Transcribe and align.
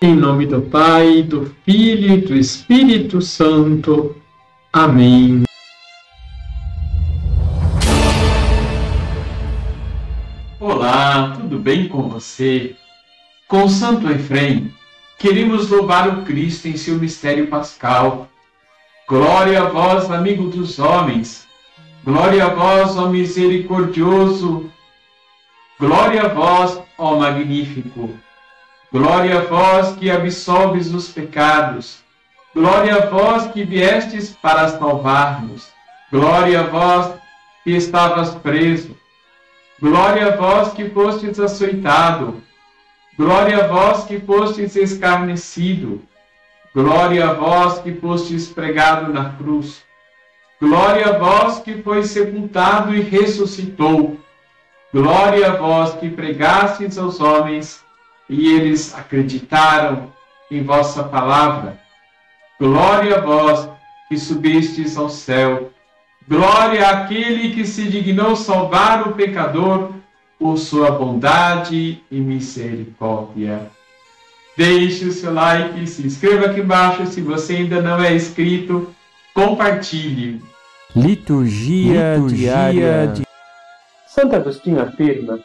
Em 0.00 0.14
nome 0.14 0.46
do 0.46 0.62
Pai, 0.62 1.24
do 1.24 1.52
Filho 1.64 2.14
e 2.14 2.20
do 2.20 2.36
Espírito 2.36 3.20
Santo. 3.20 4.14
Amém. 4.72 5.42
Olá, 10.60 11.34
tudo 11.34 11.58
bem 11.58 11.88
com 11.88 12.08
você? 12.08 12.76
Com 13.48 13.68
Santo 13.68 14.08
Efrem, 14.08 14.72
queremos 15.18 15.68
louvar 15.68 16.16
o 16.16 16.22
Cristo 16.22 16.68
em 16.68 16.76
seu 16.76 16.94
mistério 16.94 17.48
pascal. 17.48 18.28
Glória 19.08 19.64
a 19.64 19.68
vós, 19.68 20.12
amigo 20.12 20.48
dos 20.48 20.78
homens. 20.78 21.44
Glória 22.04 22.44
a 22.44 22.54
vós, 22.54 22.96
ó 22.96 23.08
misericordioso. 23.08 24.70
Glória 25.76 26.22
a 26.22 26.28
vós, 26.28 26.80
ó 26.96 27.18
magnífico. 27.18 28.10
Glória 28.90 29.40
a 29.40 29.42
vós 29.42 29.94
que 29.96 30.10
absolves 30.10 30.94
os 30.94 31.10
pecados. 31.10 31.98
Glória 32.54 32.96
a 32.96 33.06
vós 33.06 33.46
que 33.48 33.62
viestes 33.62 34.30
para 34.30 34.66
salvar-nos. 34.66 35.68
Glória 36.10 36.60
a 36.60 36.62
vós 36.62 37.12
que 37.62 37.72
estavas 37.72 38.34
preso. 38.36 38.96
Glória 39.78 40.28
a 40.28 40.36
vós 40.36 40.72
que 40.72 40.88
fostes 40.88 41.38
açoitado. 41.38 42.42
Glória 43.18 43.64
a 43.64 43.68
vós 43.68 44.04
que 44.04 44.18
fostes 44.20 44.74
escarnecido. 44.74 46.00
Glória 46.74 47.28
a 47.28 47.34
vós 47.34 47.80
que 47.80 47.92
fostes 47.94 48.48
pregado 48.48 49.12
na 49.12 49.34
cruz. 49.34 49.82
Glória 50.58 51.08
a 51.08 51.18
vós 51.18 51.58
que 51.58 51.82
foi 51.82 52.04
sepultado 52.04 52.94
e 52.94 53.02
ressuscitou. 53.02 54.16
Glória 54.94 55.48
a 55.52 55.56
vós 55.56 55.92
que 55.96 56.08
pregastes 56.08 56.96
aos 56.96 57.20
homens 57.20 57.86
e 58.28 58.52
eles 58.52 58.94
acreditaram 58.94 60.12
em 60.50 60.62
vossa 60.62 61.04
palavra. 61.04 61.78
Glória 62.60 63.18
a 63.18 63.20
vós 63.20 63.68
que 64.08 64.18
subistes 64.18 64.96
ao 64.96 65.08
céu. 65.08 65.70
Glória 66.26 66.88
àquele 66.88 67.54
que 67.54 67.66
se 67.66 67.84
dignou 67.88 68.36
salvar 68.36 69.08
o 69.08 69.12
pecador 69.12 69.92
por 70.38 70.56
sua 70.58 70.90
bondade 70.90 72.02
e 72.10 72.20
misericórdia. 72.20 73.70
Deixe 74.56 75.04
o 75.04 75.12
seu 75.12 75.32
like, 75.32 75.86
se 75.86 76.06
inscreva 76.06 76.46
aqui 76.46 76.60
embaixo 76.60 77.06
se 77.06 77.20
você 77.20 77.56
ainda 77.56 77.80
não 77.80 78.02
é 78.02 78.14
inscrito, 78.14 78.92
compartilhe. 79.32 80.42
Liturgia, 80.96 82.14
Liturgia 82.16 82.72
diária 82.72 83.06
de... 83.06 83.22
Santo 84.08 84.34
Agostinho 84.34 84.80
afirma 84.80 85.38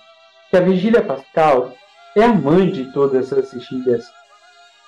que 0.49 0.57
a 0.57 0.61
vigília 0.61 1.01
pascal 1.01 1.73
é 2.15 2.23
a 2.23 2.33
mãe 2.33 2.69
de 2.69 2.91
todas 2.91 3.33
as 3.33 3.51
vigílias. 3.51 4.05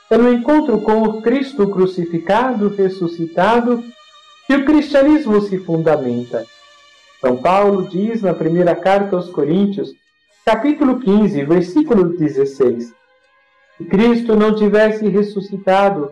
É 0.09 0.17
no 0.17 0.31
encontro 0.31 0.79
com 0.81 1.01
o 1.01 1.21
Cristo 1.21 1.67
crucificado, 1.67 2.69
ressuscitado, 2.69 3.83
que 4.45 4.55
o 4.55 4.65
cristianismo 4.65 5.41
se 5.41 5.57
fundamenta. 5.57 6.45
São 7.19 7.37
Paulo 7.37 7.87
diz 7.87 8.21
na 8.21 8.33
primeira 8.33 8.75
carta 8.75 9.15
aos 9.15 9.29
Coríntios, 9.29 9.95
capítulo 10.45 10.99
15, 10.99 11.43
versículo 11.43 12.15
16: 12.15 12.93
Se 13.77 13.85
Cristo 13.85 14.35
não 14.35 14.53
tivesse 14.53 15.07
ressuscitado, 15.07 16.11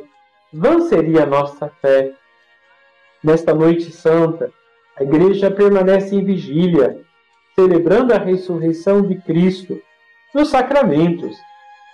vã 0.51 0.81
seria 0.89 1.23
a 1.23 1.27
nossa 1.27 1.69
fé. 1.79 2.11
Nesta 3.23 3.53
noite 3.53 3.91
santa, 3.91 4.51
a 4.97 5.03
igreja 5.03 5.51
permanece 5.51 6.15
em 6.15 6.25
vigília, 6.25 6.99
celebrando 7.53 8.11
a 8.13 8.17
ressurreição 8.17 9.03
de 9.03 9.15
Cristo 9.21 9.79
nos 10.33 10.49
sacramentos 10.49 11.37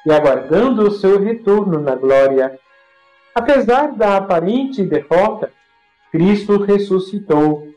e 0.06 0.12
aguardando 0.12 0.88
o 0.88 0.92
seu 0.92 1.20
retorno 1.20 1.80
na 1.80 1.96
glória. 1.96 2.58
Apesar 3.36 3.92
da 3.92 4.18
aparente 4.18 4.84
derrota, 4.84 5.52
Cristo 6.12 6.64
ressuscitou. 6.64 7.68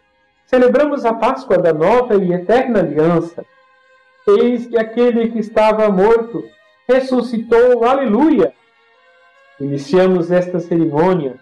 Celebramos 0.46 1.04
a 1.04 1.12
Páscoa 1.12 1.58
da 1.58 1.72
nova 1.72 2.14
e 2.16 2.32
eterna 2.32 2.80
aliança. 2.80 3.44
Eis 4.26 4.66
que 4.66 4.78
aquele 4.78 5.30
que 5.30 5.40
estava 5.40 5.88
morto 5.88 6.44
ressuscitou. 6.88 7.84
Aleluia! 7.84 8.54
Iniciamos 9.60 10.30
esta 10.30 10.60
cerimônia 10.60 11.36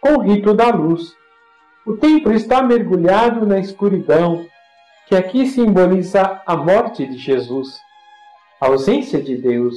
com 0.00 0.14
o 0.14 0.20
rito 0.20 0.54
da 0.54 0.70
luz. 0.70 1.14
O 1.86 1.96
templo 1.96 2.32
está 2.32 2.62
mergulhado 2.62 3.46
na 3.46 3.58
escuridão, 3.58 4.44
que 5.06 5.14
aqui 5.14 5.46
simboliza 5.46 6.42
a 6.44 6.56
morte 6.56 7.06
de 7.06 7.16
Jesus 7.16 7.85
a 8.60 8.66
ausência 8.66 9.20
de 9.22 9.36
Deus. 9.36 9.74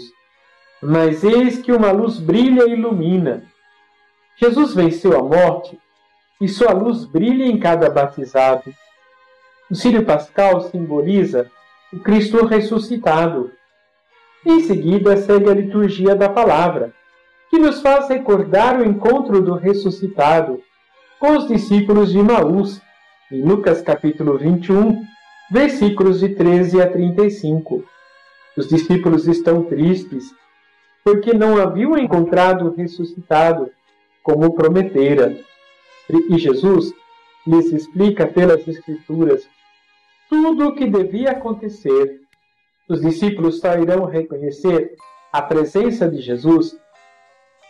Mas 0.82 1.24
eis 1.24 1.60
que 1.60 1.72
uma 1.72 1.92
luz 1.92 2.20
brilha 2.20 2.66
e 2.68 2.74
ilumina. 2.74 3.44
Jesus 4.38 4.74
venceu 4.74 5.18
a 5.20 5.24
morte 5.24 5.78
e 6.40 6.48
sua 6.48 6.72
luz 6.72 7.04
brilha 7.06 7.46
em 7.46 7.60
cada 7.60 7.90
batizado. 7.90 8.74
O 9.70 9.76
Sírio 9.76 10.06
Pascal 10.06 10.62
simboliza 10.62 11.52
o 11.92 12.00
Cristo 12.00 12.46
ressuscitado. 12.46 13.52
Em 14.46 14.62
seguida, 14.62 15.18
segue 15.18 15.50
a 15.50 15.54
liturgia 15.54 16.16
da 16.16 16.30
palavra, 16.30 16.94
que 17.50 17.60
nos 17.60 17.82
faz 17.82 18.08
recordar 18.08 18.80
o 18.80 18.86
encontro 18.86 19.42
do 19.42 19.56
ressuscitado 19.56 20.62
com 21.20 21.36
os 21.36 21.48
discípulos 21.48 22.12
de 22.12 22.24
Maús, 22.24 22.82
em 23.30 23.44
Lucas 23.44 23.82
capítulo 23.82 24.38
21, 24.38 25.04
versículos 25.52 26.22
de 26.22 26.30
13 26.30 26.82
a 26.82 26.90
35. 26.90 27.84
Os 28.60 28.68
discípulos 28.68 29.26
estão 29.26 29.64
tristes 29.64 30.36
porque 31.02 31.34
não 31.34 31.58
haviam 31.58 31.98
encontrado 31.98 32.74
ressuscitado 32.76 33.72
como 34.22 34.54
prometera. 34.54 35.34
E 36.30 36.38
Jesus 36.38 36.94
lhes 37.48 37.72
explica 37.72 38.28
pelas 38.28 38.68
Escrituras 38.68 39.48
tudo 40.30 40.68
o 40.68 40.76
que 40.76 40.86
devia 40.86 41.32
acontecer. 41.32 42.20
Os 42.90 43.00
discípulos 43.00 43.62
só 43.62 43.78
irão 43.78 44.04
reconhecer 44.04 44.94
a 45.32 45.42
presença 45.42 46.10
de 46.10 46.20
Jesus 46.20 46.78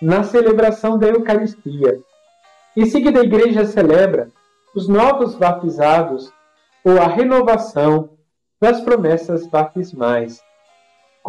na 0.01 0.23
celebração 0.23 0.97
da 0.97 1.07
Eucaristia. 1.07 1.99
Em 2.75 2.87
seguida, 2.87 3.21
a 3.21 3.25
igreja 3.25 3.63
celebra 3.63 4.31
os 4.75 4.87
novos 4.87 5.35
batizados 5.35 6.33
ou 6.83 6.99
a 6.99 7.05
renovação 7.05 8.17
das 8.59 8.81
promessas 8.81 9.45
batismais. 9.45 10.48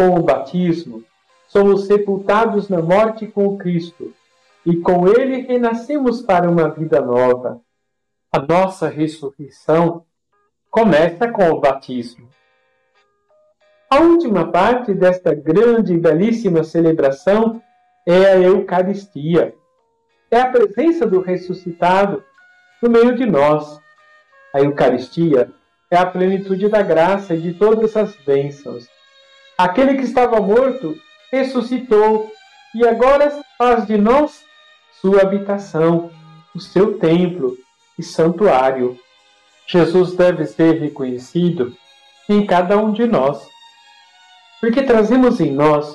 Com 0.00 0.14
o 0.18 0.22
batismo, 0.22 1.04
somos 1.46 1.84
sepultados 1.84 2.70
na 2.70 2.80
morte 2.80 3.26
com 3.26 3.58
Cristo 3.58 4.14
e 4.64 4.74
com 4.76 5.06
Ele 5.06 5.42
renascemos 5.42 6.22
para 6.22 6.50
uma 6.50 6.70
vida 6.70 7.02
nova. 7.02 7.60
A 8.32 8.38
nossa 8.40 8.88
ressurreição 8.88 10.06
começa 10.70 11.30
com 11.30 11.50
o 11.50 11.60
batismo. 11.60 12.30
A 13.90 14.00
última 14.00 14.50
parte 14.50 14.94
desta 14.94 15.34
grande 15.34 15.92
e 15.92 15.98
belíssima 15.98 16.64
celebração 16.64 17.60
é 18.08 18.24
a 18.24 18.38
Eucaristia. 18.38 19.54
É 20.30 20.40
a 20.40 20.50
presença 20.50 21.06
do 21.06 21.20
ressuscitado 21.20 22.24
no 22.82 22.88
meio 22.88 23.14
de 23.14 23.26
nós. 23.26 23.78
A 24.54 24.60
Eucaristia 24.60 25.52
é 25.90 25.98
a 25.98 26.06
plenitude 26.06 26.70
da 26.70 26.80
graça 26.80 27.34
e 27.34 27.42
de 27.42 27.52
todas 27.52 27.94
as 27.98 28.16
bênçãos 28.24 28.88
Aquele 29.60 29.98
que 29.98 30.04
estava 30.04 30.40
morto 30.40 30.96
ressuscitou 31.30 32.32
e 32.74 32.88
agora 32.88 33.42
faz 33.58 33.86
de 33.86 33.98
nós 33.98 34.42
sua 35.02 35.20
habitação, 35.20 36.10
o 36.54 36.58
seu 36.58 36.98
templo 36.98 37.58
e 37.98 38.02
santuário. 38.02 38.98
Jesus 39.66 40.14
deve 40.14 40.46
ser 40.46 40.80
reconhecido 40.80 41.76
em 42.26 42.46
cada 42.46 42.78
um 42.78 42.90
de 42.90 43.06
nós, 43.06 43.46
porque 44.62 44.82
trazemos 44.82 45.40
em 45.40 45.52
nós 45.52 45.94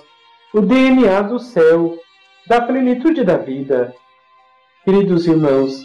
o 0.54 0.62
DNA 0.62 1.24
do 1.24 1.40
céu, 1.40 1.98
da 2.46 2.62
plenitude 2.62 3.24
da 3.24 3.36
vida. 3.36 3.96
Queridos 4.84 5.26
irmãos, 5.26 5.84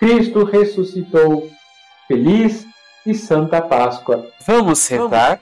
Cristo 0.00 0.42
ressuscitou. 0.42 1.48
Feliz 2.08 2.66
e 3.06 3.14
Santa 3.14 3.62
Páscoa. 3.62 4.26
Vamos 4.44 4.80
sentar? 4.80 5.40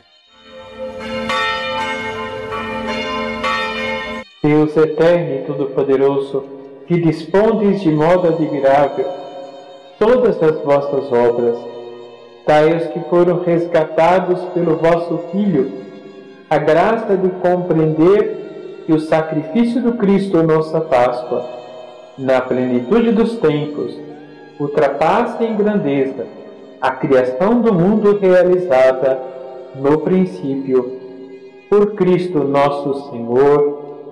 Deus 4.43 4.77
eterno 4.77 5.35
e 5.35 5.43
todo-poderoso, 5.47 6.45
que 6.87 7.01
dispondes 7.01 7.81
de 7.81 7.91
modo 7.91 8.29
admirável 8.29 9.07
todas 9.99 10.41
as 10.43 10.59
vossas 10.63 11.13
obras, 11.13 11.59
dai 12.47 12.73
aos 12.73 12.87
que 12.89 13.01
foram 13.11 13.43
resgatados 13.43 14.41
pelo 14.55 14.77
vosso 14.77 15.19
Filho 15.33 15.89
a 16.51 16.57
graça 16.57 17.15
de 17.17 17.29
compreender 17.29 18.85
que 18.87 18.93
o 18.93 19.01
sacrifício 19.01 19.83
do 19.83 19.93
Cristo, 19.95 20.43
nossa 20.43 20.81
Páscoa, 20.81 21.45
na 22.17 22.41
plenitude 22.41 23.13
dos 23.13 23.37
tempos, 23.37 23.99
ultrapassa 24.59 25.45
em 25.45 25.55
grandeza 25.55 26.27
a 26.81 26.93
criação 26.93 27.61
do 27.61 27.75
mundo 27.75 28.19
realizada 28.19 29.21
no 29.75 29.99
princípio. 29.99 30.97
Por 31.69 31.95
Cristo 31.95 32.45
nosso 32.45 33.11
Senhor. 33.11 33.78